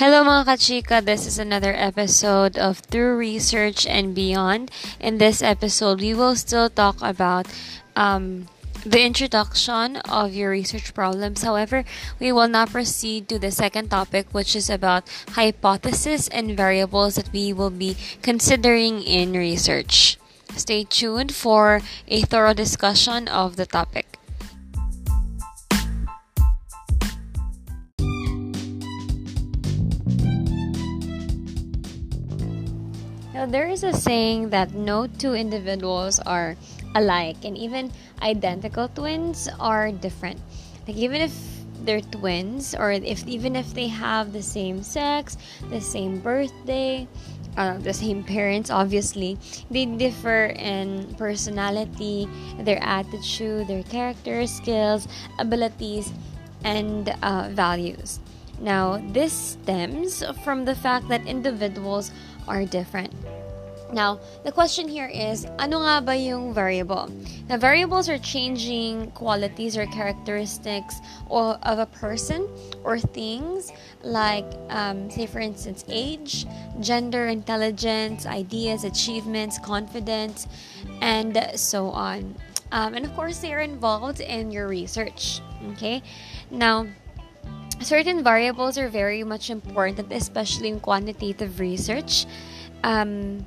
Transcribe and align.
Hello 0.00 0.24
mga 0.24 0.48
kachika, 0.48 1.04
this 1.04 1.28
is 1.28 1.36
another 1.36 1.76
episode 1.76 2.56
of 2.56 2.80
Through 2.88 3.20
Research 3.20 3.84
and 3.84 4.16
Beyond. 4.16 4.72
In 4.96 5.20
this 5.20 5.44
episode, 5.44 6.00
we 6.00 6.16
will 6.16 6.40
still 6.40 6.72
talk 6.72 6.96
about 7.04 7.44
um, 7.92 8.48
the 8.80 9.04
introduction 9.04 10.00
of 10.08 10.32
your 10.32 10.56
research 10.56 10.96
problems. 10.96 11.44
However, 11.44 11.84
we 12.16 12.32
will 12.32 12.48
now 12.48 12.64
proceed 12.64 13.28
to 13.28 13.38
the 13.38 13.52
second 13.52 13.92
topic, 13.92 14.24
which 14.32 14.56
is 14.56 14.72
about 14.72 15.04
hypotheses 15.36 16.32
and 16.32 16.56
variables 16.56 17.20
that 17.20 17.28
we 17.28 17.52
will 17.52 17.68
be 17.68 18.00
considering 18.24 19.04
in 19.04 19.36
research. 19.36 20.16
Stay 20.56 20.84
tuned 20.88 21.36
for 21.36 21.84
a 22.08 22.22
thorough 22.24 22.56
discussion 22.56 23.28
of 23.28 23.60
the 23.60 23.66
topic. 23.68 24.09
Now, 33.40 33.46
there 33.46 33.72
is 33.72 33.84
a 33.84 33.94
saying 33.96 34.50
that 34.50 34.74
no 34.74 35.06
two 35.06 35.32
individuals 35.32 36.20
are 36.20 36.60
alike, 36.94 37.40
and 37.42 37.56
even 37.56 37.90
identical 38.20 38.92
twins 38.92 39.48
are 39.58 39.90
different. 39.90 40.36
Like, 40.86 41.00
even 41.00 41.22
if 41.24 41.32
they're 41.80 42.04
twins, 42.04 42.74
or 42.76 42.92
if 42.92 43.24
even 43.24 43.56
if 43.56 43.72
they 43.72 43.88
have 43.88 44.36
the 44.36 44.44
same 44.44 44.82
sex, 44.82 45.38
the 45.72 45.80
same 45.80 46.20
birthday, 46.20 47.08
uh, 47.56 47.80
the 47.80 47.96
same 47.96 48.24
parents, 48.24 48.68
obviously, 48.68 49.38
they 49.70 49.86
differ 49.86 50.52
in 50.60 51.08
personality, 51.16 52.28
their 52.60 52.84
attitude, 52.84 53.68
their 53.68 53.84
character, 53.84 54.46
skills, 54.46 55.08
abilities, 55.38 56.12
and 56.62 57.08
uh, 57.24 57.48
values. 57.48 58.20
Now, 58.60 59.00
this 59.16 59.32
stems 59.32 60.22
from 60.44 60.66
the 60.66 60.74
fact 60.74 61.08
that 61.08 61.24
individuals 61.24 62.12
are 62.48 62.64
different. 62.64 63.12
Now, 63.92 64.20
the 64.44 64.52
question 64.52 64.86
here 64.86 65.10
is, 65.10 65.46
ano 65.58 65.82
nga 65.82 65.98
ba 66.00 66.14
yung 66.14 66.54
variable? 66.54 67.10
Now, 67.48 67.58
variables 67.58 68.08
are 68.08 68.18
changing 68.18 69.10
qualities 69.18 69.76
or 69.76 69.86
characteristics 69.86 71.02
of 71.28 71.78
a 71.78 71.86
person 71.86 72.46
or 72.84 73.00
things 73.00 73.72
like, 74.02 74.46
um, 74.70 75.10
say 75.10 75.26
for 75.26 75.40
instance, 75.40 75.84
age, 75.88 76.46
gender, 76.78 77.26
intelligence, 77.26 78.26
ideas, 78.26 78.84
achievements, 78.84 79.58
confidence, 79.58 80.46
and 81.02 81.34
so 81.56 81.90
on. 81.90 82.34
Um, 82.70 82.94
and 82.94 83.04
of 83.04 83.10
course, 83.16 83.38
they 83.38 83.52
are 83.52 83.60
involved 83.66 84.20
in 84.20 84.52
your 84.52 84.68
research. 84.68 85.42
Okay? 85.74 86.02
Now, 86.50 86.86
certain 87.80 88.22
variables 88.22 88.78
are 88.78 88.88
very 88.88 89.24
much 89.24 89.50
important, 89.50 90.12
especially 90.12 90.68
in 90.68 90.80
quantitative 90.80 91.60
research. 91.60 92.26
Um, 92.84 93.44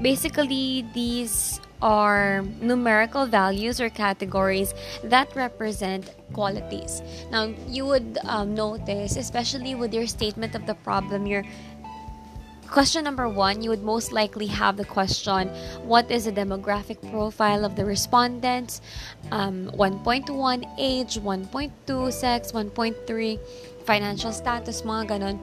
basically, 0.00 0.86
these 0.94 1.60
are 1.82 2.42
numerical 2.60 3.26
values 3.26 3.80
or 3.80 3.90
categories 3.90 4.72
that 5.02 5.34
represent 5.34 6.14
qualities. 6.32 7.02
Now, 7.30 7.52
you 7.66 7.84
would 7.86 8.18
um, 8.24 8.54
notice, 8.54 9.16
especially 9.16 9.74
with 9.74 9.92
your 9.92 10.06
statement 10.06 10.54
of 10.54 10.66
the 10.66 10.74
problem, 10.74 11.26
your 11.26 11.42
Question 12.72 13.04
number 13.04 13.28
one, 13.28 13.60
you 13.60 13.68
would 13.68 13.84
most 13.84 14.12
likely 14.12 14.46
have 14.46 14.78
the 14.78 14.88
question 14.88 15.48
What 15.84 16.10
is 16.10 16.24
the 16.24 16.32
demographic 16.32 16.96
profile 17.12 17.66
of 17.66 17.76
the 17.76 17.84
respondents? 17.84 18.80
Um, 19.30 19.68
1.1 19.76 20.32
age, 20.78 21.20
1.2 21.20 22.12
sex, 22.12 22.52
1.3 22.52 23.38
financial 23.84 24.32
status, 24.32 24.80
mga 24.88 25.04
ganon. 25.04 25.36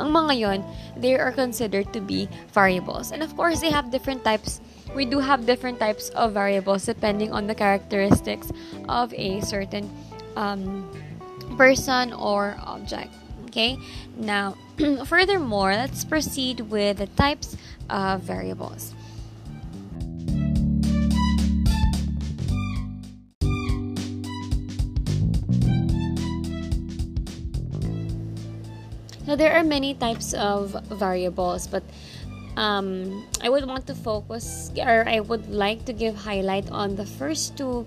Ang 0.00 0.08
mga 0.08 0.32
yon, 0.40 0.64
they 0.96 1.20
are 1.20 1.32
considered 1.32 1.92
to 1.92 2.00
be 2.00 2.32
variables. 2.56 3.12
And 3.12 3.20
of 3.22 3.36
course, 3.36 3.60
they 3.60 3.68
have 3.68 3.92
different 3.92 4.24
types. 4.24 4.64
We 4.96 5.04
do 5.04 5.20
have 5.20 5.44
different 5.44 5.78
types 5.84 6.08
of 6.16 6.32
variables 6.32 6.88
depending 6.88 7.28
on 7.28 7.44
the 7.46 7.54
characteristics 7.54 8.56
of 8.88 9.12
a 9.12 9.44
certain 9.44 9.84
um, 10.32 10.88
person 11.60 12.16
or 12.16 12.56
object. 12.64 13.12
Okay, 13.50 13.82
now 14.16 14.54
furthermore, 15.06 15.74
let's 15.74 16.04
proceed 16.04 16.70
with 16.70 16.98
the 16.98 17.10
types 17.18 17.56
of 17.90 18.22
variables. 18.22 18.94
Now, 29.26 29.34
there 29.34 29.58
are 29.58 29.64
many 29.64 29.94
types 29.94 30.32
of 30.32 30.78
variables, 30.86 31.66
but 31.66 31.82
um, 32.54 33.26
I 33.42 33.48
would 33.48 33.66
want 33.66 33.84
to 33.88 33.96
focus, 33.96 34.70
or 34.78 35.02
I 35.08 35.18
would 35.18 35.50
like 35.50 35.86
to 35.86 35.92
give 35.92 36.14
highlight 36.14 36.70
on 36.70 36.94
the 36.94 37.04
first 37.04 37.58
two, 37.58 37.84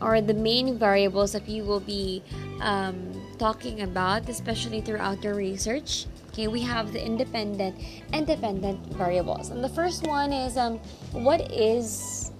or 0.00 0.20
the 0.20 0.34
main 0.34 0.78
variables 0.78 1.32
that 1.32 1.46
we 1.46 1.62
will 1.62 1.80
be 1.80 2.22
um, 2.60 3.12
talking 3.38 3.82
about, 3.82 4.28
especially 4.28 4.80
throughout 4.80 5.22
your 5.22 5.34
research. 5.34 6.06
Okay, 6.28 6.46
we 6.46 6.60
have 6.62 6.92
the 6.92 7.04
independent 7.04 7.74
and 8.12 8.26
dependent 8.26 8.78
variables. 8.94 9.50
And 9.50 9.62
the 9.62 9.68
first 9.68 10.06
one 10.06 10.32
is 10.32 10.56
um, 10.56 10.78
what 11.12 11.50
is 11.50 12.30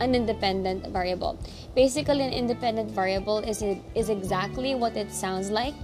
an 0.00 0.14
independent 0.14 0.88
variable? 0.88 1.38
Basically, 1.74 2.20
an 2.20 2.32
independent 2.32 2.90
variable 2.90 3.38
is, 3.38 3.62
it, 3.62 3.78
is 3.94 4.10
exactly 4.10 4.74
what 4.74 4.96
it 4.96 5.10
sounds 5.10 5.50
like. 5.50 5.74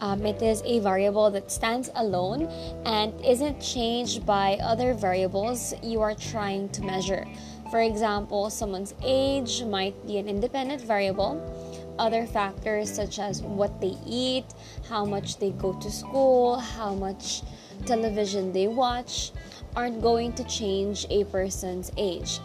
Um, 0.00 0.26
it 0.26 0.42
is 0.42 0.62
a 0.64 0.80
variable 0.80 1.30
that 1.30 1.50
stands 1.50 1.90
alone 1.94 2.48
and 2.84 3.12
isn't 3.24 3.60
changed 3.60 4.26
by 4.26 4.58
other 4.62 4.92
variables 4.94 5.74
you 5.82 6.00
are 6.00 6.14
trying 6.14 6.68
to 6.70 6.82
measure. 6.82 7.26
For 7.74 7.82
example, 7.82 8.50
someone's 8.50 8.94
age 9.02 9.64
might 9.64 10.06
be 10.06 10.18
an 10.18 10.28
independent 10.28 10.80
variable 10.80 11.42
other 11.98 12.24
factors 12.24 12.88
such 12.88 13.18
as 13.18 13.42
what 13.42 13.80
they 13.80 13.98
eat, 14.06 14.44
how 14.88 15.04
much 15.04 15.38
they 15.38 15.50
go 15.50 15.72
to 15.80 15.90
school, 15.90 16.54
how 16.54 16.94
much 16.94 17.42
television 17.84 18.52
they 18.52 18.68
watch, 18.68 19.32
aren't 19.74 20.00
going 20.00 20.34
to 20.34 20.44
change 20.44 21.04
a 21.10 21.24
person's 21.24 21.90
age. 21.96 22.38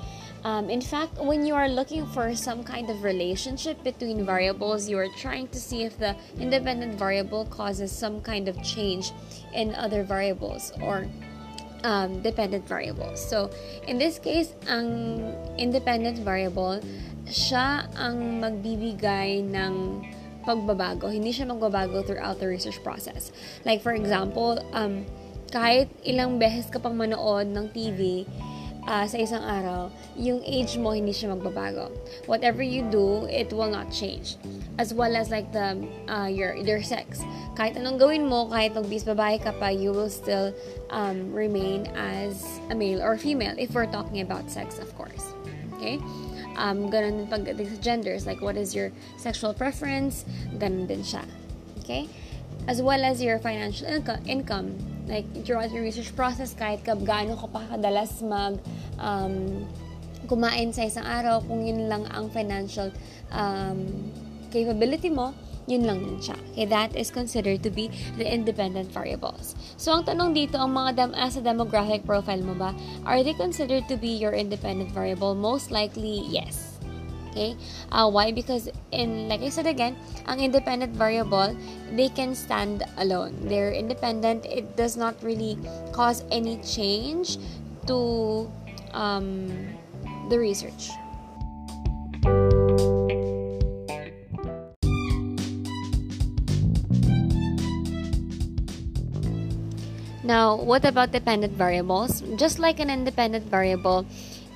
Um, 0.43 0.67
in 0.67 0.81
fact, 0.81 1.21
when 1.21 1.45
you 1.45 1.53
are 1.53 1.69
looking 1.69 2.07
for 2.07 2.33
some 2.35 2.63
kind 2.63 2.89
of 2.89 3.03
relationship 3.03 3.83
between 3.83 4.25
variables, 4.25 4.89
you 4.89 4.97
are 4.97 5.09
trying 5.19 5.47
to 5.49 5.59
see 5.59 5.83
if 5.83 5.99
the 5.99 6.15
independent 6.39 6.95
variable 6.95 7.45
causes 7.45 7.91
some 7.91 8.19
kind 8.21 8.47
of 8.47 8.57
change 8.63 9.11
in 9.53 9.75
other 9.75 10.01
variables 10.01 10.71
or 10.81 11.05
um, 11.83 12.21
dependent 12.21 12.67
variables. 12.67 13.19
So, 13.19 13.49
in 13.87 13.97
this 13.97 14.19
case, 14.19 14.53
ang 14.67 15.21
independent 15.57 16.19
variable 16.19 16.81
siya 17.29 17.85
ang 17.93 18.41
magbibigay 18.41 19.45
ng 19.45 20.01
pagbabago. 20.43 21.13
Hindi 21.13 21.29
siya 21.29 21.45
magbabago 21.45 22.01
throughout 22.01 22.41
the 22.41 22.49
research 22.49 22.81
process. 22.81 23.29
Like 23.63 23.85
for 23.85 23.93
example, 23.93 24.57
um, 24.73 25.05
kahit 25.53 25.89
ilang 26.05 26.41
beses 26.41 26.69
ka 26.69 26.81
pang 26.81 26.97
manood 26.97 27.49
ng 27.53 27.69
TV, 27.69 28.25
uh, 28.87 29.05
sa 29.07 29.17
isang 29.17 29.43
araw, 29.43 29.91
yung 30.15 30.39
age 30.45 30.77
mo 30.77 30.91
hindi 30.95 31.11
siya 31.11 31.35
magbabago. 31.35 31.91
Whatever 32.29 32.63
you 32.63 32.85
do, 32.87 33.25
it 33.27 33.51
will 33.51 33.69
not 33.69 33.91
change. 33.91 34.37
As 34.77 34.93
well 34.93 35.15
as 35.15 35.29
like 35.29 35.51
the 35.51 35.75
uh, 36.07 36.29
your 36.31 36.55
your 36.55 36.83
sex. 36.83 37.23
Kahit 37.59 37.75
anong 37.75 37.99
gawin 37.99 38.23
mo, 38.23 38.47
kahit 38.47 38.71
magbis 38.71 39.03
babae 39.03 39.43
ka 39.43 39.51
pa, 39.59 39.67
you 39.67 39.91
will 39.91 40.09
still 40.09 40.55
um, 40.89 41.35
remain 41.35 41.91
as 41.99 42.59
a 42.71 42.75
male 42.75 43.03
or 43.03 43.19
female 43.19 43.55
if 43.59 43.75
we're 43.75 43.89
talking 43.89 44.23
about 44.23 44.47
sex, 44.47 44.79
of 44.79 44.87
course. 44.95 45.35
Okay? 45.75 45.99
Um, 46.59 46.91
ganun 46.91 47.23
din 47.23 47.27
pagdating 47.27 47.67
sa 47.71 47.77
genders, 47.79 48.27
like 48.27 48.43
what 48.43 48.55
is 48.59 48.75
your 48.75 48.91
sexual 49.15 49.55
preference, 49.55 50.23
ganun 50.59 50.87
din 50.87 51.03
siya. 51.03 51.23
Okay? 51.83 52.07
As 52.67 52.83
well 52.83 53.03
as 53.03 53.23
your 53.23 53.39
financial 53.39 53.87
inco- 53.87 54.19
income. 54.27 54.75
Like, 55.09 55.25
throughout 55.41 55.73
your 55.73 55.81
research 55.81 56.13
process, 56.13 56.53
kahit 56.53 56.85
ka 56.85 56.93
gaano 56.93 57.33
ka 57.33 57.49
pa 57.49 57.65
kadalas 57.73 58.21
mag 58.21 58.61
um, 59.01 59.65
kumain 60.29 60.69
sa 60.69 60.85
isang 60.85 61.01
araw, 61.01 61.41
kung 61.41 61.65
yun 61.65 61.89
lang 61.89 62.05
ang 62.13 62.29
financial 62.29 62.93
um, 63.33 63.89
capability 64.53 65.09
mo, 65.09 65.33
yun 65.65 65.85
lang 65.89 66.01
din 66.05 66.21
siya. 66.21 66.37
Okay, 66.53 66.69
that 66.69 66.93
is 66.93 67.09
considered 67.09 67.65
to 67.65 67.73
be 67.73 67.89
the 68.21 68.25
independent 68.25 68.93
variables. 68.93 69.57
So, 69.81 69.97
ang 69.97 70.05
tanong 70.05 70.37
dito, 70.37 70.61
ang 70.61 70.77
mga 70.77 70.89
dem 70.93 71.11
as 71.17 71.37
a 71.37 71.41
demographic 71.41 72.05
profile 72.05 72.45
mo 72.45 72.53
ba, 72.53 72.77
are 73.05 73.25
they 73.25 73.33
considered 73.33 73.89
to 73.89 73.97
be 73.97 74.13
your 74.13 74.37
independent 74.37 74.93
variable? 74.93 75.33
Most 75.33 75.73
likely, 75.73 76.25
yes. 76.29 76.68
Okay? 77.39 77.55
Uh, 77.87 78.11
why? 78.11 78.35
Because 78.35 78.67
in, 78.91 79.31
like 79.31 79.39
I 79.39 79.47
said 79.47 79.65
again, 79.65 79.95
ang 80.27 80.43
independent 80.43 80.91
variable, 80.91 81.55
they 81.95 82.11
can 82.11 82.35
stand 82.35 82.83
alone. 82.99 83.47
They're 83.47 83.71
independent. 83.71 84.43
It 84.43 84.75
does 84.75 84.99
not 84.99 85.15
really 85.23 85.55
cause 85.95 86.27
any 86.35 86.59
change 86.67 87.39
to 87.87 88.51
um, 88.91 89.47
the 90.27 90.35
research. 90.35 90.91
Now, 100.27 100.59
what 100.59 100.83
about 100.83 101.15
dependent 101.15 101.55
variables? 101.55 102.19
Just 102.35 102.59
like 102.59 102.83
an 102.83 102.91
independent 102.91 103.47
variable, 103.47 104.05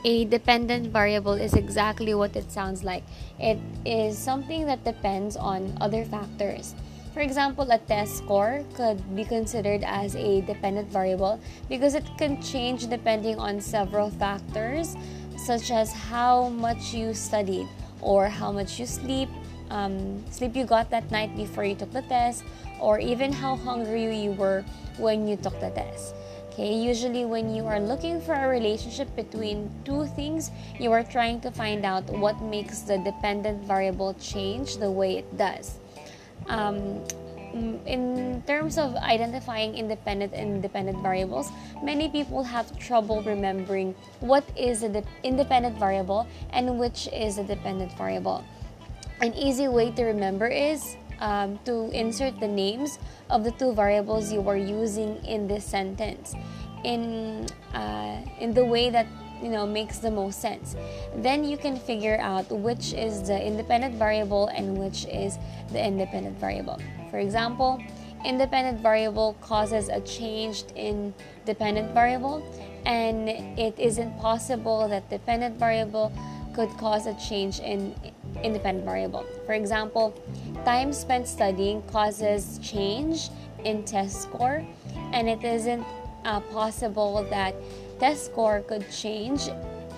a 0.04 0.26
dependent 0.26 0.88
variable 0.88 1.34
is 1.34 1.54
exactly 1.54 2.14
what 2.14 2.36
it 2.36 2.52
sounds 2.52 2.84
like. 2.84 3.04
It 3.40 3.58
is 3.86 4.18
something 4.18 4.66
that 4.66 4.84
depends 4.84 5.36
on 5.38 5.78
other 5.80 6.04
factors. 6.06 6.76
For 7.14 7.22
example, 7.22 7.70
a 7.70 7.78
test 7.78 8.18
score 8.18 8.66
could 8.74 8.98
be 9.16 9.24
considered 9.24 9.84
as 9.86 10.16
a 10.16 10.42
dependent 10.42 10.92
variable 10.92 11.40
because 11.70 11.94
it 11.94 12.06
can 12.18 12.42
change 12.42 12.88
depending 12.88 13.38
on 13.38 13.62
several 13.62 14.10
factors, 14.10 14.96
such 15.38 15.72
as 15.72 15.94
how 15.94 16.50
much 16.50 16.94
you 16.94 17.14
studied 17.14 17.68
or 18.02 18.28
how 18.28 18.52
much 18.52 18.80
you 18.80 18.86
sleep, 18.86 19.30
um, 19.70 20.24
sleep 20.32 20.56
you 20.56 20.66
got 20.66 20.90
that 20.90 21.10
night 21.12 21.36
before 21.38 21.64
you 21.64 21.76
took 21.76 21.94
the 21.94 22.02
test, 22.04 22.44
or 22.82 23.00
even 23.00 23.32
how 23.32 23.56
hungry 23.56 24.04
you 24.24 24.32
were 24.32 24.66
when 24.98 25.28
you 25.28 25.38
took 25.38 25.58
the 25.62 25.70
test. 25.70 26.16
Okay, 26.54 26.74
usually 26.74 27.26
when 27.26 27.54
you 27.56 27.66
are 27.66 27.80
looking 27.80 28.22
for 28.22 28.34
a 28.34 28.48
relationship 28.48 29.10
between 29.16 29.72
two 29.86 30.06
things, 30.16 30.52
you 30.80 30.92
are 30.92 31.04
trying 31.04 31.42
to 31.42 31.50
find 31.50 31.84
out 31.84 32.08
what 32.10 32.40
makes 32.42 32.82
the 32.82 33.00
dependent 33.00 33.66
variable 33.66 34.14
change 34.16 34.78
the 34.78 34.90
way 34.90 35.18
it 35.18 35.38
does 35.38 35.80
um, 36.48 37.04
in 37.54 38.44
terms 38.48 38.78
of 38.78 38.96
identifying 38.96 39.76
independent 39.76 40.34
and 40.34 40.62
dependent 40.62 41.02
variables, 41.04 41.52
many 41.84 42.10
people 42.10 42.44
have 42.44 42.78
trouble 42.80 43.22
remembering 43.24 43.94
what 44.20 44.44
is 44.58 44.82
an 44.84 44.94
de- 44.94 45.04
independent 45.24 45.78
variable 45.78 46.28
and 46.52 46.80
which 46.80 47.08
is 47.14 47.38
a 47.38 47.44
dependent 47.44 47.96
variable. 47.98 48.44
An 49.22 49.34
easy 49.36 49.68
way 49.68 49.92
to 49.92 50.04
remember 50.04 50.48
is 50.48 50.98
um, 51.24 51.58
to 51.64 51.90
insert 51.92 52.40
the 52.40 52.48
names 52.48 53.00
of 53.30 53.44
the 53.44 53.52
two 53.52 53.74
variables 53.74 54.32
you 54.32 54.48
are 54.48 54.58
using 54.58 55.16
in 55.26 55.48
this 55.48 55.64
sentence 55.66 56.36
in 56.84 57.48
uh, 57.74 58.20
in 58.40 58.54
the 58.54 58.64
way 58.64 58.90
that 58.90 59.08
you 59.42 59.50
know 59.50 59.66
makes 59.66 59.98
the 60.00 60.12
most 60.12 60.40
sense. 60.40 60.76
Then 61.16 61.44
you 61.44 61.58
can 61.58 61.80
figure 61.80 62.20
out 62.20 62.52
which 62.52 62.94
is 62.94 63.24
the 63.24 63.40
independent 63.40 63.96
variable 63.96 64.48
and 64.48 64.78
which 64.78 65.06
is 65.06 65.40
the 65.72 65.82
independent 65.84 66.38
variable. 66.38 66.78
For 67.10 67.20
example 67.20 67.82
independent 68.26 68.80
variable 68.80 69.36
causes 69.42 69.90
a 69.90 70.00
change 70.02 70.64
in 70.76 71.14
dependent 71.46 71.94
variable 71.94 72.42
and 72.86 73.28
it 73.60 73.78
isn't 73.78 74.18
possible 74.20 74.88
that 74.88 75.10
dependent 75.10 75.60
variable 75.60 76.12
could 76.54 76.70
cause 76.78 77.06
a 77.08 77.14
change 77.16 77.60
in 77.60 77.94
independent 78.44 78.86
variable. 78.86 79.26
For 79.46 79.54
example 79.54 80.14
time 80.66 80.94
spent 80.94 81.28
studying 81.28 81.82
causes 81.84 82.60
change 82.62 83.30
in 83.64 83.84
test 83.84 84.22
score 84.22 84.66
and 85.12 85.30
it 85.30 85.44
isn't 85.44 85.86
uh, 86.26 86.40
possible 86.52 87.26
that 87.30 87.56
test 88.00 88.26
score 88.26 88.62
could 88.62 88.90
change, 88.92 89.50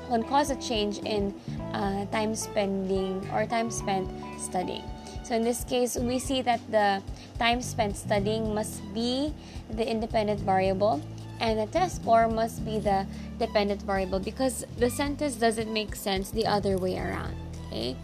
can 0.10 0.24
cause 0.24 0.50
a 0.50 0.56
change 0.56 1.00
in 1.00 1.34
uh, 1.74 2.06
time 2.08 2.36
spending 2.36 3.28
or 3.32 3.46
time 3.46 3.72
spent 3.72 4.10
studying. 4.40 4.84
So 5.24 5.36
in 5.36 5.42
this 5.42 5.64
case, 5.64 5.98
we 5.98 6.20
see 6.20 6.42
that 6.44 6.62
the 6.70 7.02
time 7.40 7.62
spent 7.62 7.98
studying 7.98 8.54
must 8.54 8.82
be 8.94 9.34
the 9.72 9.88
independent 9.90 10.40
variable 10.42 11.02
and 11.40 11.60
the 11.60 11.66
test 11.68 11.98
score 11.98 12.28
must 12.28 12.64
be 12.64 12.78
the 12.78 13.08
dependent 13.40 13.82
variable 13.82 14.20
because 14.20 14.66
the 14.78 14.90
sentence 14.90 15.36
doesn't 15.36 15.72
make 15.72 15.96
sense 15.96 16.30
the 16.30 16.46
other 16.46 16.78
way 16.78 16.98
around. 16.98 17.36
Okay? 17.68 17.96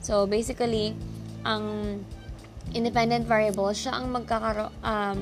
So 0.00 0.26
basically, 0.26 0.96
ang 1.44 1.64
independent 2.74 3.26
variable, 3.26 3.72
siya 3.74 3.98
ang 3.98 4.14
magkakaroon 4.14 4.70
um, 4.84 5.18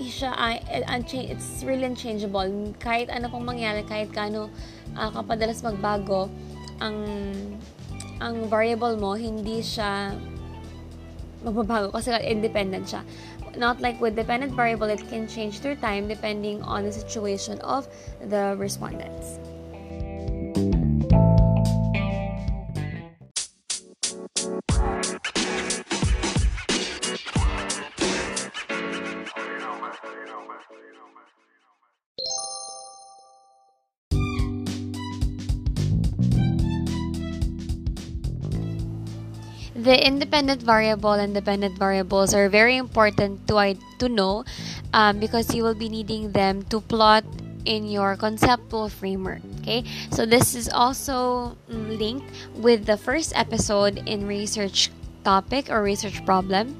siya 0.00 0.34
ay 0.34 0.58
it's 0.90 1.62
really 1.62 1.86
unchangeable. 1.86 2.46
Kahit 2.82 3.10
ano 3.14 3.30
pong 3.30 3.46
mangyari 3.46 3.86
kahit 3.86 4.10
kano 4.10 4.50
uh, 4.98 5.10
kapadalas 5.14 5.62
magbago 5.62 6.26
ang 6.82 6.98
ang 8.18 8.50
variable 8.50 8.98
mo 8.98 9.14
hindi 9.14 9.62
siya 9.62 10.14
magbabago 11.46 11.94
kasi 11.94 12.10
independent 12.26 12.90
siya. 12.90 13.02
Not 13.54 13.78
like 13.78 14.02
with 14.02 14.18
dependent 14.18 14.58
variable 14.58 14.90
it 14.90 15.04
can 15.06 15.30
change 15.30 15.62
through 15.62 15.78
time 15.78 16.10
depending 16.10 16.58
on 16.66 16.82
the 16.82 16.94
situation 16.94 17.62
of 17.62 17.86
the 18.18 18.58
respondents 18.58 19.38
the 39.84 39.94
independent 39.94 40.62
variable 40.62 41.12
and 41.12 41.34
dependent 41.34 41.78
variables 41.78 42.32
are 42.32 42.48
very 42.48 42.76
important 42.76 43.46
to 43.48 43.56
I, 43.58 43.76
to 43.98 44.08
know 44.08 44.44
um, 44.92 45.20
because 45.20 45.54
you 45.54 45.62
will 45.62 45.76
be 45.76 45.88
needing 45.88 46.32
them 46.32 46.64
to 46.72 46.80
plot 46.80 47.24
in 47.64 47.86
your 47.88 48.16
conceptual 48.16 48.88
framework 48.88 49.40
okay? 49.60 49.84
So 50.10 50.24
this 50.24 50.54
is 50.54 50.68
also 50.68 51.56
linked 51.68 52.26
with 52.56 52.86
the 52.86 52.96
first 52.96 53.36
episode 53.36 54.02
in 54.06 54.26
research 54.26 54.90
topic 55.24 55.70
or 55.70 55.82
research 55.82 56.24
problem. 56.24 56.76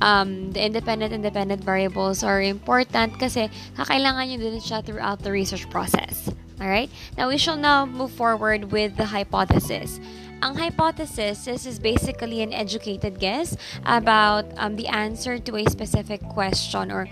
Um, 0.00 0.50
the 0.52 0.64
independent 0.64 1.12
independent 1.12 1.62
variables 1.62 2.24
are 2.24 2.40
important 2.40 3.20
kasi 3.20 3.52
kakailangan 3.76 4.32
nyo 4.32 4.38
din 4.40 4.56
siya 4.56 4.80
throughout 4.80 5.20
the 5.20 5.28
research 5.28 5.68
process 5.68 6.32
alright? 6.60 6.90
Now 7.16 7.28
we 7.28 7.36
shall 7.36 7.56
now 7.56 7.84
move 7.84 8.12
forward 8.12 8.72
with 8.72 8.96
the 8.96 9.04
hypothesis 9.04 10.00
Ang 10.40 10.56
hypothesis 10.56 11.44
this 11.44 11.68
is 11.68 11.78
basically 11.78 12.40
an 12.40 12.52
educated 12.52 13.20
guess 13.20 13.56
about 13.84 14.48
um, 14.56 14.76
the 14.76 14.88
answer 14.88 15.38
to 15.38 15.56
a 15.56 15.64
specific 15.68 16.20
question 16.32 16.90
or 16.90 17.08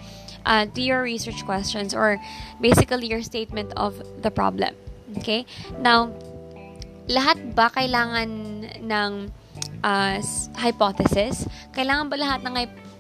uh, 0.47 0.65
to 0.65 0.81
your 0.81 1.03
research 1.03 1.45
questions 1.45 1.93
or 1.93 2.17
basically 2.61 3.07
your 3.07 3.23
statement 3.23 3.73
of 3.77 4.01
the 4.23 4.31
problem. 4.31 4.75
Okay? 5.21 5.45
Now, 5.81 6.13
lahat 7.09 7.53
ba 7.53 7.69
kailangan 7.69 8.31
ng 8.81 9.13
uh, 9.85 10.17
hypothesis? 10.57 11.45
Kailangan 11.77 12.09
ba 12.09 12.17
lahat 12.17 12.41
ng 12.45 12.55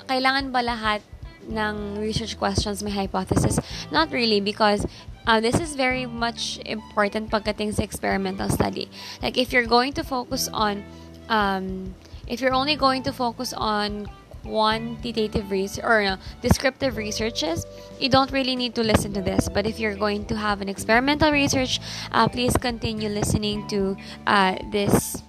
kailangan 0.08 0.52
ba 0.52 0.60
lahat 0.60 1.00
ng 1.48 1.98
research 1.98 2.38
questions 2.38 2.82
may 2.82 2.92
hypothesis? 2.92 3.58
Not 3.90 4.12
really 4.12 4.40
because 4.40 4.86
Uh, 5.28 5.44
this 5.44 5.60
is 5.60 5.76
very 5.76 6.08
much 6.08 6.56
important 6.64 7.28
pagdating 7.28 7.68
sa 7.76 7.84
experimental 7.84 8.48
study. 8.48 8.88
Like 9.20 9.36
if 9.36 9.52
you're 9.52 9.68
going 9.68 9.92
to 10.00 10.02
focus 10.02 10.48
on, 10.56 10.80
um, 11.28 11.92
if 12.24 12.40
you're 12.40 12.56
only 12.56 12.80
going 12.80 13.04
to 13.04 13.12
focus 13.12 13.52
on 13.52 14.08
quantitative 14.40 15.52
research 15.52 15.84
or 15.84 16.00
no, 16.00 16.16
descriptive 16.40 16.96
researches, 16.96 17.68
you 18.00 18.08
don't 18.08 18.32
really 18.32 18.56
need 18.56 18.74
to 18.80 18.82
listen 18.82 19.12
to 19.12 19.20
this. 19.20 19.52
But 19.52 19.68
if 19.68 19.76
you're 19.76 20.00
going 20.00 20.24
to 20.32 20.36
have 20.40 20.64
an 20.64 20.68
experimental 20.72 21.28
research, 21.28 21.76
uh, 22.08 22.24
please 22.32 22.56
continue 22.56 23.12
listening 23.12 23.68
to 23.68 24.00
uh, 24.24 24.56
this 24.72 25.20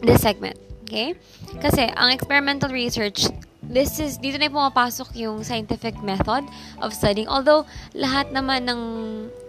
this 0.00 0.24
segment. 0.24 0.56
Okay? 0.88 1.12
Kasi 1.60 1.92
ang 1.92 2.08
experimental 2.08 2.72
research, 2.72 3.28
this 3.68 4.00
is 4.00 4.16
dito 4.16 4.40
na 4.40 4.48
pumapasok 4.48 5.12
yung 5.20 5.44
scientific 5.44 6.00
method 6.00 6.48
of 6.80 6.96
studying. 6.96 7.28
Although 7.28 7.68
lahat 7.92 8.32
naman 8.32 8.64
ng 8.64 8.82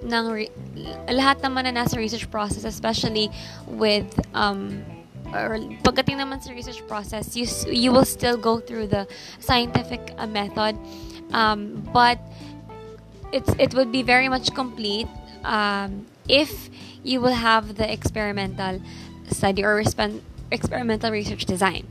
ng 0.03 0.25
lahat 1.15 1.39
naman 1.39 1.71
na 1.71 1.83
nasa 1.83 1.95
research 1.95 2.27
process 2.27 2.67
especially 2.67 3.31
with 3.65 4.05
um 4.35 4.83
or 5.31 5.55
pagdating 5.87 6.19
naman 6.19 6.43
sa 6.43 6.51
research 6.51 6.83
process 6.89 7.37
you 7.37 7.47
you 7.71 7.95
will 7.95 8.05
still 8.05 8.35
go 8.35 8.59
through 8.59 8.91
the 8.91 9.07
scientific 9.39 10.11
uh, 10.19 10.27
method. 10.27 10.75
Um, 11.31 11.87
but 11.95 12.19
it's 13.31 13.55
it 13.55 13.71
would 13.71 13.91
be 13.95 14.03
very 14.03 14.27
much 14.27 14.51
complete 14.51 15.07
um, 15.47 16.05
if 16.27 16.69
you 17.07 17.21
will 17.23 17.35
have 17.35 17.79
the 17.79 17.87
experimental 17.87 18.83
study 19.31 19.63
or 19.63 19.79
experimental 20.51 21.11
research 21.11 21.45
design. 21.45 21.87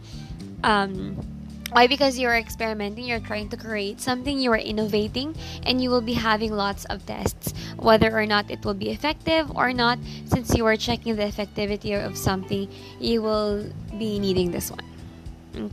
Um, 0.67 1.38
why? 1.71 1.87
Because 1.87 2.19
you're 2.19 2.37
experimenting, 2.37 3.05
you're 3.05 3.21
trying 3.21 3.49
to 3.51 3.57
create 3.57 4.01
something, 4.01 4.39
you 4.39 4.51
are 4.53 4.59
innovating, 4.59 5.37
and 5.65 5.83
you 5.83 5.91
will 5.91 6.01
be 6.01 6.15
having 6.15 6.53
lots 6.53 6.85
of 6.87 7.05
tests. 7.05 7.53
Whether 7.77 8.11
or 8.11 8.25
not 8.25 8.51
it 8.51 8.65
will 8.65 8.75
be 8.75 8.89
effective 8.91 9.51
or 9.55 9.73
not, 9.73 9.99
since 10.25 10.57
you 10.57 10.65
are 10.67 10.77
checking 10.77 11.17
the 11.17 11.25
effectivity 11.25 11.93
of 11.93 12.17
something, 12.17 12.69
you 13.01 13.21
will 13.21 13.69
be 13.99 14.19
needing 14.19 14.51
this 14.51 14.71
one. 14.71 14.85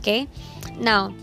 Okay? 0.00 0.28
Now, 0.78 1.14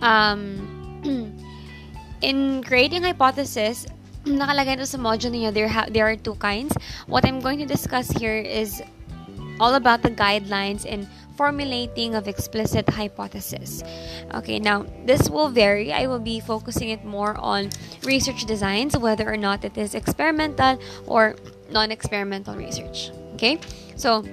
um, 0.00 1.04
in 2.22 2.62
creating 2.64 3.02
hypothesis, 3.02 3.86
nakalagay 4.24 4.80
sa 4.86 4.96
module 4.96 5.36
niyo, 5.36 5.52
there, 5.52 5.68
ha- 5.68 5.88
there 5.90 6.08
are 6.08 6.16
two 6.16 6.36
kinds. 6.36 6.72
What 7.06 7.26
I'm 7.26 7.40
going 7.40 7.58
to 7.58 7.66
discuss 7.66 8.08
here 8.08 8.36
is 8.38 8.82
all 9.60 9.74
about 9.74 10.02
the 10.02 10.10
guidelines 10.10 10.86
and 10.88 11.06
formulating 11.38 12.18
of 12.18 12.26
explicit 12.26 12.90
hypothesis. 12.90 13.86
Okay, 14.34 14.58
now 14.58 14.82
this 15.06 15.30
will 15.30 15.48
vary. 15.48 15.94
I 15.94 16.10
will 16.10 16.18
be 16.18 16.42
focusing 16.42 16.90
it 16.90 17.06
more 17.06 17.38
on 17.38 17.70
research 18.02 18.42
designs, 18.44 18.98
whether 18.98 19.30
or 19.30 19.38
not 19.38 19.62
it 19.62 19.78
is 19.78 19.94
experimental 19.94 20.82
or 21.06 21.38
non 21.70 21.94
experimental 21.94 22.58
research. 22.58 23.14
Okay, 23.38 23.62
so 23.94 24.26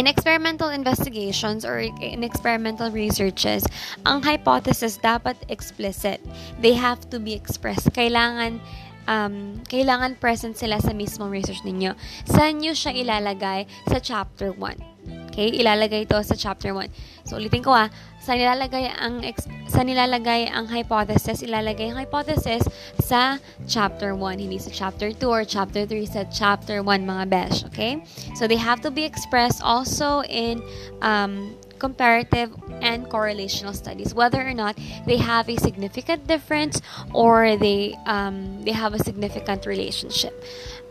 in 0.00 0.08
experimental 0.08 0.72
investigations 0.72 1.68
or 1.68 1.84
in 1.84 2.24
experimental 2.24 2.88
researches, 2.90 3.68
ang 4.08 4.24
hypothesis 4.24 4.96
dapat 4.96 5.36
explicit. 5.52 6.24
They 6.64 6.72
have 6.72 7.04
to 7.12 7.20
be 7.20 7.36
expressed. 7.36 7.92
Kailangan 7.92 8.64
um, 9.04 9.60
kailangan 9.68 10.16
present 10.16 10.56
sila 10.56 10.80
sa 10.80 10.96
mismong 10.96 11.28
research 11.28 11.60
ninyo. 11.68 11.92
Saan 12.24 12.64
nyo 12.64 12.72
siya 12.72 12.96
ilalagay 12.96 13.68
sa 13.92 14.00
chapter 14.00 14.56
1? 14.56 14.93
Okay, 15.34 15.50
ilalagay 15.50 16.06
ito 16.06 16.14
sa 16.22 16.38
chapter 16.38 16.70
1. 16.70 17.26
So, 17.26 17.42
ulitin 17.42 17.66
ko 17.66 17.74
ah, 17.74 17.90
sa 18.22 18.38
nilalagay 18.38 18.86
ang 18.94 19.18
sa 19.66 19.82
nilalagay 19.82 20.46
ang 20.46 20.70
hypothesis, 20.70 21.42
ilalagay 21.42 21.90
ang 21.90 21.98
hypothesis 21.98 22.62
sa 23.02 23.42
chapter 23.66 24.14
1, 24.14 24.38
hindi 24.38 24.62
sa 24.62 24.70
chapter 24.70 25.10
2 25.10 25.26
or 25.26 25.42
chapter 25.42 25.82
3, 25.90 26.06
sa 26.06 26.22
chapter 26.30 26.86
1 26.86 27.02
mga 27.02 27.24
besh, 27.26 27.66
okay? 27.66 27.98
So, 28.38 28.46
they 28.46 28.62
have 28.62 28.78
to 28.86 28.94
be 28.94 29.02
expressed 29.02 29.58
also 29.58 30.22
in 30.30 30.62
um, 31.02 31.58
comparative 31.82 32.54
and 32.80 33.10
correlational 33.10 33.74
studies 33.74 34.14
whether 34.14 34.40
or 34.40 34.54
not 34.54 34.78
they 35.04 35.18
have 35.18 35.48
a 35.50 35.56
significant 35.58 36.26
difference 36.26 36.80
or 37.12 37.56
they 37.56 37.92
um, 38.06 38.62
they 38.64 38.72
have 38.72 38.94
a 38.94 39.02
significant 39.02 39.66
relationship 39.66 40.32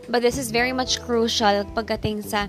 but 0.08 0.22
this 0.22 0.38
is 0.38 0.50
very 0.50 0.72
much 0.72 1.00
crucial 1.02 1.64
pagdating 1.74 2.22
sa 2.22 2.46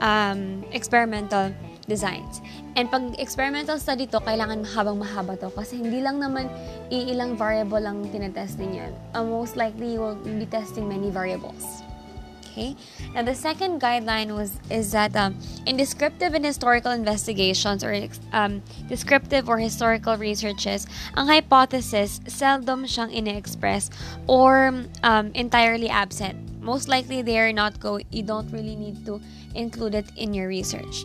um, 0.00 0.64
experimental 0.72 1.52
designs. 1.86 2.40
And 2.76 2.90
pag 2.90 3.14
experimental 3.20 3.78
study 3.78 4.08
to, 4.10 4.18
kailangan 4.18 4.64
mahabang 4.64 4.98
mahaba 4.98 5.38
to 5.38 5.52
kasi 5.52 5.78
hindi 5.78 6.00
lang 6.00 6.18
naman 6.18 6.48
iilang 6.90 7.36
variable 7.36 7.80
lang 7.80 8.02
tinetest 8.08 8.58
niyan. 8.58 8.90
Uh, 9.12 9.22
most 9.22 9.54
likely, 9.54 9.94
you 9.94 10.00
will 10.00 10.18
be 10.18 10.48
testing 10.48 10.88
many 10.88 11.12
variables. 11.12 11.84
Okay. 12.54 12.78
Now 13.18 13.26
the 13.26 13.34
second 13.34 13.82
guideline 13.82 14.30
was 14.30 14.62
is 14.70 14.94
that 14.94 15.10
um, 15.18 15.34
in 15.66 15.74
descriptive 15.74 16.38
and 16.38 16.46
historical 16.46 16.94
investigations 16.94 17.82
or 17.82 17.90
um, 18.30 18.62
descriptive 18.86 19.50
or 19.50 19.58
historical 19.58 20.14
researches, 20.14 20.86
ang 21.18 21.26
hypothesis 21.26 22.22
seldom 22.30 22.86
siyang 22.86 23.10
ine-express 23.10 23.90
or 24.30 24.70
um, 25.02 25.34
entirely 25.34 25.90
absent. 25.90 26.38
Most 26.64 26.88
likely 26.88 27.20
they 27.20 27.38
are 27.38 27.52
not 27.52 27.78
go. 27.78 28.00
You 28.10 28.24
don't 28.24 28.50
really 28.50 28.74
need 28.74 29.04
to 29.04 29.20
include 29.54 29.94
it 29.94 30.08
in 30.16 30.32
your 30.32 30.48
research. 30.48 31.04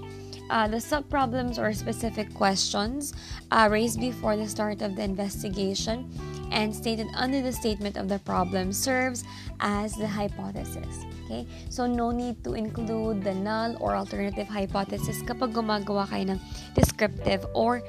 Uh, 0.50 0.68
the 0.68 0.78
subproblems 0.78 1.60
or 1.60 1.74
specific 1.74 2.34
questions 2.34 3.14
uh, 3.52 3.68
raised 3.70 4.00
before 4.00 4.36
the 4.36 4.48
start 4.48 4.82
of 4.82 4.96
the 4.96 5.04
investigation 5.04 6.10
and 6.52 6.74
stated 6.74 7.06
under 7.14 7.42
the 7.42 7.52
statement 7.52 7.98
of 7.98 8.10
the 8.10 8.18
problem 8.20 8.74
serves 8.74 9.24
as 9.60 9.94
the 9.94 10.08
hypothesis. 10.08 11.06
Okay? 11.26 11.46
So, 11.70 11.86
no 11.86 12.10
need 12.10 12.44
to 12.46 12.54
include 12.54 13.22
the 13.22 13.36
null 13.36 13.78
or 13.80 13.96
alternative 13.96 14.48
hypothesis 14.48 15.22
kapag 15.22 15.54
gumagawa 15.54 16.10
kayo 16.10 16.34
ng 16.34 16.42
descriptive 16.74 17.46
or 17.54 17.84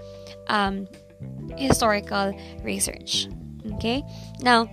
um, 0.53 0.85
historical 1.57 2.37
research. 2.61 3.33
Okay? 3.79 4.05
Now, 4.45 4.69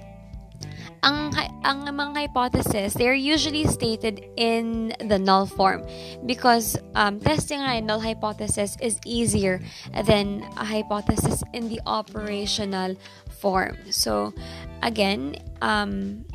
ang 1.07 1.31
ang 1.63 1.87
mga 1.87 2.27
hypothesis 2.27 2.91
they're 2.99 3.15
usually 3.15 3.63
stated 3.63 4.27
in 4.35 4.91
the 5.07 5.15
null 5.15 5.47
form 5.47 5.87
because 6.27 6.75
um, 6.99 7.23
testing 7.23 7.63
a 7.63 7.79
null 7.79 8.03
hypothesis 8.03 8.75
is 8.83 8.99
easier 9.07 9.63
than 10.03 10.43
a 10.59 10.65
hypothesis 10.67 11.43
in 11.55 11.71
the 11.71 11.79
operational 11.87 12.95
form. 13.39 13.77
So, 13.89 14.33
again, 14.81 15.37
um, 15.61 16.25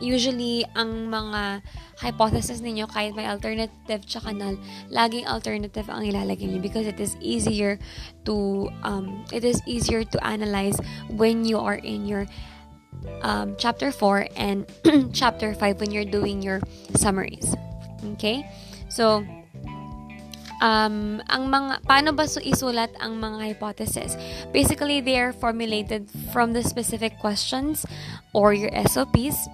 usually, 0.00 0.64
ang 0.74 1.10
mga 1.10 1.62
hypothesis 1.98 2.58
ninyo, 2.62 2.90
kahit 2.90 3.14
may 3.14 3.26
alternative 3.26 4.02
tsaka 4.06 4.34
null, 4.34 4.58
laging 4.90 5.26
alternative 5.26 5.86
ang 5.86 6.06
ilalagay 6.06 6.50
niyo 6.50 6.62
because 6.62 6.86
it 6.86 6.98
is 6.98 7.14
easier 7.22 7.78
to, 8.24 8.66
um, 8.82 9.22
it 9.30 9.44
is 9.44 9.62
easier 9.66 10.02
to 10.02 10.18
analyze 10.26 10.78
when 11.12 11.44
you 11.44 11.58
are 11.58 11.78
in 11.78 12.06
your 12.06 12.26
um, 13.22 13.56
chapter 13.58 13.90
4 13.90 14.28
and 14.36 14.66
chapter 15.12 15.54
5 15.54 15.80
when 15.80 15.90
you're 15.90 16.08
doing 16.08 16.42
your 16.42 16.60
summaries. 16.96 17.54
Okay? 18.14 18.46
So, 18.88 19.24
um, 20.62 21.20
ang 21.28 21.50
mga, 21.50 21.82
paano 21.84 22.14
ba 22.14 22.24
isulat 22.24 22.94
ang 23.02 23.18
mga 23.18 23.52
hypothesis? 23.52 24.16
Basically, 24.52 25.00
they 25.00 25.18
are 25.18 25.32
formulated 25.32 26.08
from 26.32 26.54
the 26.54 26.62
specific 26.62 27.18
questions 27.18 27.84
or 28.32 28.54
your 28.54 28.70
SOPs 28.86 29.48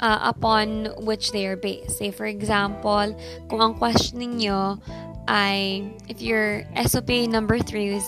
uh, 0.00 0.20
upon 0.22 0.92
which 1.00 1.32
they 1.32 1.46
are 1.46 1.56
based. 1.56 1.98
Say, 1.98 2.12
for 2.12 2.26
example, 2.26 3.16
kung 3.48 3.60
ang 3.60 3.74
question 3.74 4.20
ninyo 4.20 4.78
ay, 5.26 5.88
if 6.08 6.20
your 6.20 6.68
SOP 6.84 7.08
number 7.32 7.58
3 7.58 7.96
is 7.96 8.04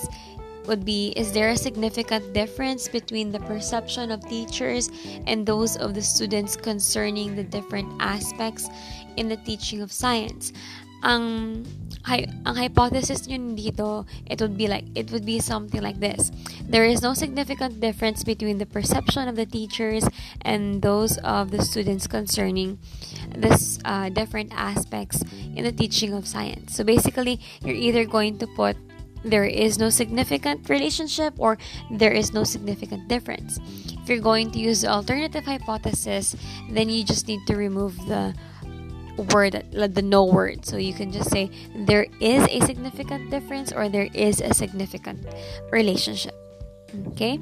would 0.66 0.85
be 0.85 1.12
Is 1.16 1.32
there 1.32 1.50
a 1.50 1.56
significant 1.56 2.32
difference 2.32 2.88
between 2.88 3.32
the 3.32 3.40
perception 3.40 4.11
of 4.11 4.26
teachers 4.28 4.90
and 5.26 5.46
those 5.46 5.76
of 5.76 5.94
the 5.94 6.02
students 6.02 6.56
concerning 6.56 7.35
the 7.35 7.44
different 7.44 7.90
aspects 8.00 8.68
in 9.16 9.28
the 9.28 9.37
teaching 9.38 9.80
of 9.80 9.92
science? 9.92 10.52
ang 11.06 11.62
hi- 12.02 12.26
ang 12.42 12.58
hypothesis 12.58 13.30
nyo 13.30 13.38
dito, 13.54 13.88
it 14.26 14.40
would 14.40 14.56
be 14.56 14.66
like 14.66 14.85
it 14.99 15.11
would 15.12 15.23
be 15.23 15.38
something 15.38 15.82
like 15.82 16.02
this. 16.02 16.32
There 16.66 16.82
is 16.85 17.02
no 17.02 17.14
significant 17.14 17.78
difference 17.80 18.25
between 18.25 18.58
the 18.58 18.66
perception 18.66 19.28
of 19.28 19.37
the 19.37 19.46
teachers 19.46 20.02
and 20.42 20.82
those 20.82 21.18
of 21.23 21.54
the 21.54 21.62
students 21.62 22.11
concerning 22.11 22.82
this 23.30 23.78
uh, 23.85 24.08
different 24.11 24.50
aspects 24.54 25.23
in 25.54 25.62
the 25.62 25.73
teaching 25.73 26.11
of 26.11 26.26
science. 26.26 26.75
So 26.75 26.82
basically, 26.82 27.38
you're 27.62 27.78
either 27.78 28.04
going 28.04 28.38
to 28.42 28.46
put 28.58 28.76
there 29.26 29.45
is 29.45 29.78
no 29.78 29.90
significant 29.90 30.71
relationship 30.71 31.35
or 31.38 31.59
there 31.90 32.12
is 32.12 32.33
no 32.33 32.45
significant 32.45 33.09
difference. 33.09 33.59
If 34.02 34.09
you're 34.09 34.23
going 34.23 34.50
to 34.52 34.59
use 34.59 34.83
the 34.83 34.88
alternative 34.88 35.45
hypothesis, 35.45 36.37
then 36.71 36.88
you 36.88 37.02
just 37.02 37.26
need 37.26 37.42
to 37.47 37.56
remove 37.56 37.99
the 38.06 38.35
word 39.35 39.64
the 39.73 40.02
no 40.02 40.25
word. 40.25 40.64
So 40.64 40.76
you 40.76 40.95
can 40.95 41.11
just 41.11 41.30
say 41.30 41.50
there 41.75 42.06
is 42.21 42.47
a 42.49 42.61
significant 42.66 43.30
difference 43.30 43.73
or 43.73 43.88
there 43.88 44.09
is 44.14 44.40
a 44.40 44.54
significant 44.54 45.26
relationship. 45.73 46.35
Okay? 47.12 47.40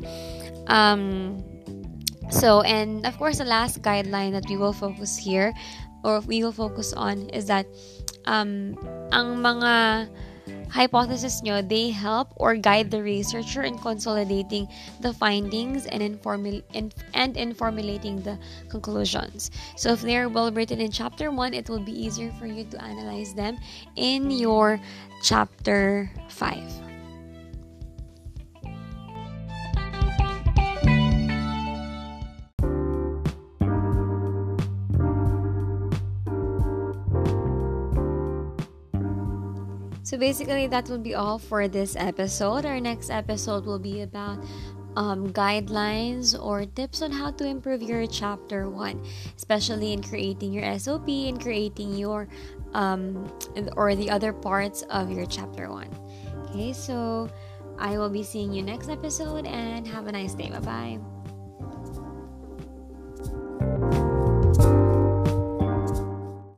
Um 0.66 1.42
so 2.30 2.62
and 2.62 3.04
of 3.04 3.18
course 3.18 3.38
the 3.38 3.44
last 3.44 3.82
guideline 3.82 4.32
that 4.32 4.48
we 4.48 4.56
will 4.56 4.72
focus 4.72 5.18
here 5.18 5.52
or 6.02 6.20
we 6.20 6.42
will 6.42 6.56
focus 6.56 6.92
on 6.94 7.28
is 7.30 7.46
that 7.46 7.66
um 8.24 8.78
ang 9.12 9.44
mga 9.44 10.08
hypothesis 10.74 11.38
nyo, 11.46 11.62
they 11.62 11.94
help 11.94 12.34
or 12.34 12.58
guide 12.58 12.90
the 12.90 12.98
researcher 12.98 13.62
in 13.62 13.78
consolidating 13.78 14.66
the 15.00 15.14
findings 15.14 15.86
and 15.86 16.02
in, 16.02 16.18
formul- 16.18 16.66
in, 16.74 16.90
and 17.14 17.38
in 17.38 17.54
formulating 17.54 18.20
the 18.26 18.36
conclusions. 18.68 19.54
So 19.76 19.94
if 19.94 20.02
they're 20.02 20.28
well 20.28 20.50
written 20.50 20.80
in 20.82 20.90
chapter 20.90 21.30
1, 21.30 21.54
it 21.54 21.70
will 21.70 21.78
be 21.78 21.94
easier 21.94 22.34
for 22.42 22.46
you 22.46 22.64
to 22.74 22.82
analyze 22.82 23.34
them 23.34 23.56
in 23.94 24.34
your 24.34 24.80
chapter 25.22 26.10
5. 26.28 26.83
So 40.04 40.18
basically, 40.18 40.68
that 40.68 40.88
will 40.88 41.00
be 41.00 41.14
all 41.14 41.38
for 41.38 41.66
this 41.66 41.96
episode. 41.96 42.64
Our 42.64 42.78
next 42.78 43.08
episode 43.08 43.64
will 43.64 43.80
be 43.80 44.02
about 44.02 44.44
um, 44.96 45.32
guidelines 45.32 46.36
or 46.36 46.66
tips 46.66 47.02
on 47.02 47.10
how 47.10 47.32
to 47.32 47.46
improve 47.46 47.82
your 47.82 48.06
chapter 48.06 48.68
one, 48.68 49.02
especially 49.36 49.92
in 49.92 50.02
creating 50.02 50.52
your 50.52 50.78
SOP 50.78 51.08
and 51.08 51.40
creating 51.40 51.96
your 51.96 52.28
um, 52.74 53.32
or 53.76 53.94
the 53.96 54.10
other 54.10 54.32
parts 54.32 54.82
of 54.92 55.10
your 55.10 55.26
chapter 55.26 55.70
one. 55.70 55.88
Okay, 56.50 56.72
so 56.72 57.28
I 57.78 57.98
will 57.98 58.10
be 58.10 58.22
seeing 58.22 58.52
you 58.52 58.62
next 58.62 58.88
episode 58.88 59.46
and 59.46 59.88
have 59.88 60.06
a 60.06 60.12
nice 60.12 60.34
day. 60.34 60.50
Bye 60.50 60.60
bye. 60.60 61.13